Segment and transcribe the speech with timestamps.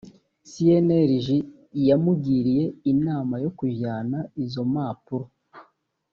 [0.49, 1.27] cnlg
[1.87, 5.25] yamugiriye inama yo kujyana izo mapuro